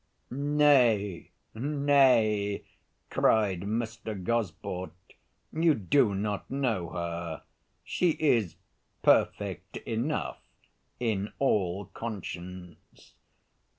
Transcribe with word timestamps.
"Nay, 0.31 1.29
nay," 1.53 2.63
cried 3.11 3.59
Mr. 3.61 4.23
Gosport, 4.23 4.89
"you 5.53 5.75
do 5.75 6.15
not 6.15 6.49
know 6.49 6.89
her; 6.89 7.43
she 7.83 8.13
is 8.19 8.55
perfect 9.03 9.77
enough, 9.77 10.41
in 10.99 11.31
all 11.37 11.85
conscience." 11.93 13.13